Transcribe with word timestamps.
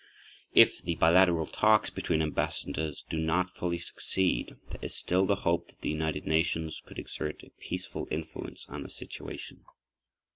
If 0.55 0.81
the 0.81 0.95
bilateral 0.95 1.45
talks 1.45 1.91
between 1.91 2.23
Ambassadors 2.23 3.03
do 3.07 3.19
not 3.19 3.55
fully 3.55 3.77
succeed, 3.77 4.55
there 4.71 4.79
is 4.81 4.95
still 4.95 5.27
the 5.27 5.35
hope 5.45 5.67
that 5.67 5.81
the 5.81 5.91
United 5.91 6.25
Nations 6.25 6.81
could 6.83 6.97
exert 6.97 7.43
a 7.43 7.51
peaceful 7.59 8.07
influence 8.09 8.65
on 8.67 8.81
the 8.81 8.89
situation. 8.89 9.63